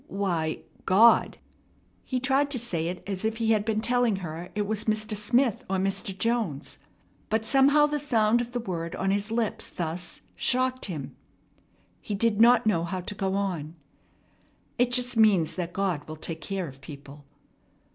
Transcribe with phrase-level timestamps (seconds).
[0.07, 1.37] "Why God."
[2.03, 5.15] He tried to say it as if he had been telling her it was Mr.
[5.15, 6.17] Smith or Mr.
[6.17, 6.79] Jones,
[7.29, 11.15] but somehow the sound of the word on his lips thus shocked him.
[12.01, 13.75] He did not know how to go on.
[14.79, 17.23] "It just means God will take care of people."